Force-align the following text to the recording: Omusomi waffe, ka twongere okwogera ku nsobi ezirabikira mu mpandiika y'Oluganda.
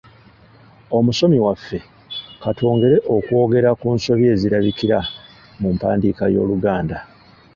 Omusomi 0.97 1.37
waffe, 1.45 1.79
ka 2.41 2.49
twongere 2.57 2.97
okwogera 3.15 3.69
ku 3.79 3.87
nsobi 3.95 4.23
ezirabikira 4.33 4.97
mu 5.59 5.69
mpandiika 5.75 6.23
y'Oluganda. 6.33 6.97